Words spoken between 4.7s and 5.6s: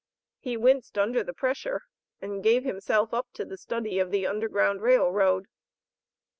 Rail Road.